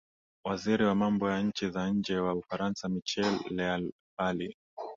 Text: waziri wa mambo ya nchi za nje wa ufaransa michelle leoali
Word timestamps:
waziri 0.45 0.83
wa 0.85 0.95
mambo 0.95 1.29
ya 1.29 1.41
nchi 1.41 1.69
za 1.69 1.89
nje 1.89 2.17
wa 2.17 2.33
ufaransa 2.35 2.89
michelle 2.89 3.39
leoali 3.49 4.55